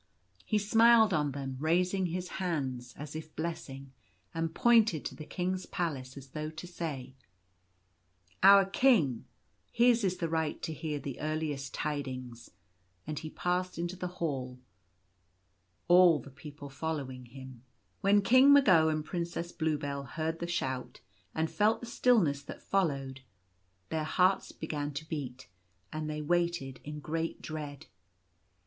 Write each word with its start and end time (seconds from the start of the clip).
He 0.47 0.57
smiled 0.57 1.13
on 1.13 1.31
them, 1.33 1.57
raising 1.59 2.07
his 2.07 2.27
hands 2.41 2.95
as 2.97 3.15
if 3.15 3.35
blessing; 3.35 3.91
and 4.33 4.51
pointed 4.55 5.05
to 5.05 5.13
the 5.15 5.27
King's 5.27 5.67
palace, 5.67 6.17
as 6.17 6.29
though 6.29 6.49
to 6.49 6.65
say:" 6.65 7.13
Our 8.51 8.65
king! 8.65 9.25
his 9.71 10.03
is 10.03 10.17
the 10.17 10.27
right 10.27 10.59
to 10.63 10.73
hear 10.73 10.97
the 10.99 11.19
earliest 11.19 11.75
tidings." 11.75 12.49
He 13.05 13.29
passed 13.29 13.77
into 13.77 13.95
the 13.95 14.07
hall, 14.17 14.59
all 15.87 16.17
the 16.17 16.31
people 16.31 16.71
following 16.71 17.27
him. 17.27 17.61
When 17.99 18.23
King 18.23 18.51
Mago 18.51 18.89
and 18.89 19.05
Princess 19.05 19.51
Bluebell 19.51 20.05
heard 20.05 20.39
the 20.39 20.47
shout 20.47 21.01
and 21.35 21.47
felt 21.47 21.79
the 21.79 21.85
stillness 21.85 22.41
that 22.41 22.63
followed, 22.63 23.21
their 23.89 24.03
hearts 24.05 24.51
began 24.51 24.93
to 24.93 25.07
beat, 25.07 25.47
and 25.93 26.09
they 26.09 26.23
waited 26.23 26.79
in 26.83 27.01
great 27.01 27.39
dread. 27.43 27.85